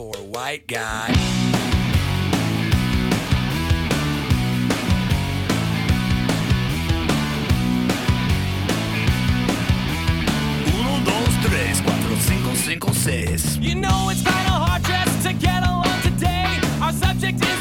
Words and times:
for 0.00 0.16
white 0.32 0.66
guy. 0.66 1.12
Uno, 10.72 11.04
dos, 11.04 11.28
tres, 11.42 11.82
cuatro, 11.82 12.16
cinco, 12.16 12.54
cinco, 12.56 12.94
seis. 12.94 13.58
You 13.58 13.74
know 13.74 14.08
it's 14.10 14.22
kinda 14.22 14.54
hard 14.64 14.82
just 14.84 15.22
to 15.26 15.34
get 15.34 15.62
along 15.68 16.00
today. 16.02 16.48
Our 16.80 16.94
subject 16.94 17.44
is 17.44 17.59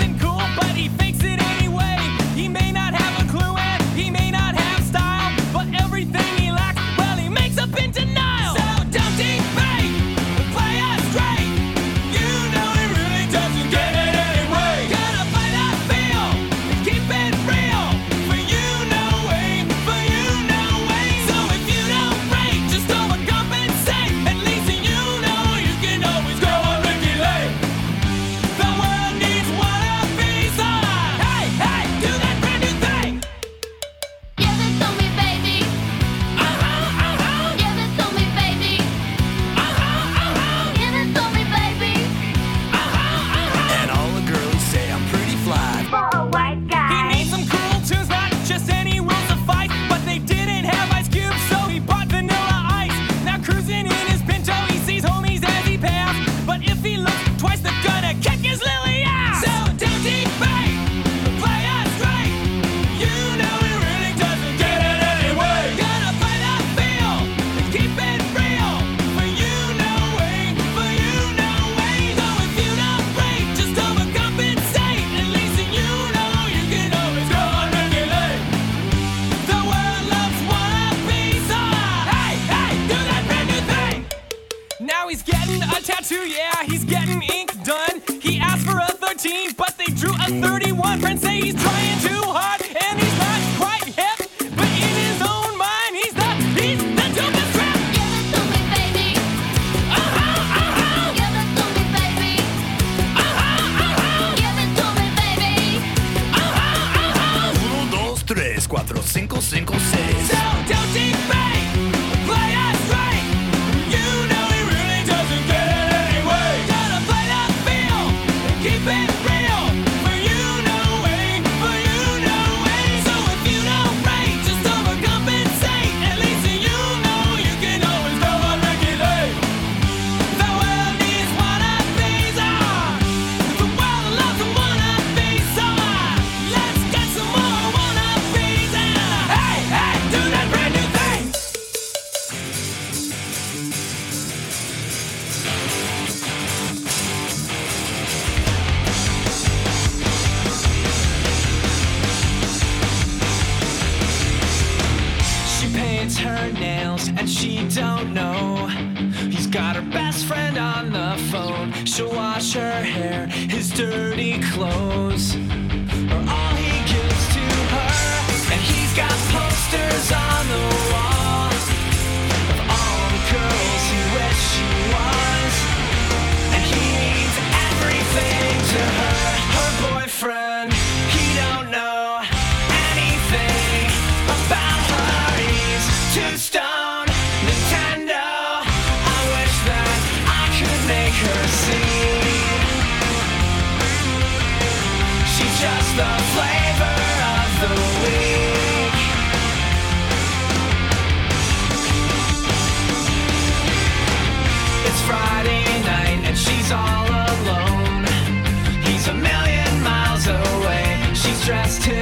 dressed 211.50 211.99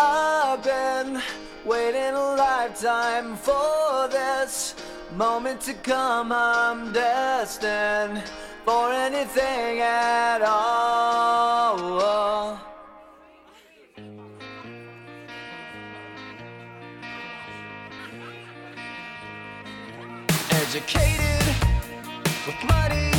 I've 0.00 0.62
been 0.62 1.20
waiting 1.64 2.14
a 2.14 2.36
lifetime 2.36 3.36
for 3.36 4.06
this 4.08 4.76
moment 5.16 5.60
to 5.62 5.74
come. 5.74 6.30
I'm 6.30 6.92
destined 6.92 8.22
for 8.64 8.92
anything 8.92 9.80
at 9.80 10.40
all. 10.42 11.88
Educated 20.50 21.56
with 22.46 22.64
money. 22.68 23.17